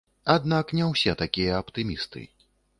Аднак 0.35 0.73
не 0.79 0.87
ўсе 0.93 1.15
такія 1.21 1.61
аптымісты. 1.67 2.27